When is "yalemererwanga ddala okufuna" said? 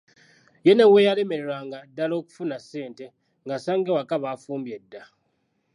1.07-2.55